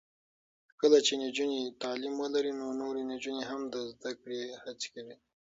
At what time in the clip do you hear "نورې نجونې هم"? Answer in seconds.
2.81-3.61